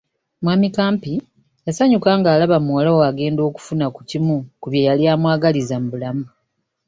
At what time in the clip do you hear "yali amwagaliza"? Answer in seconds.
4.87-5.75